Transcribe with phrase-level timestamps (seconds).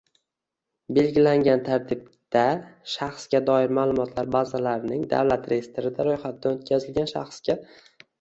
[0.97, 2.45] belgilangan tartibda
[2.93, 7.59] Shaxsga doir ma’lumotlar bazalarining davlat reyestrida ro‘yxatdan o‘tkazilgan shaxsga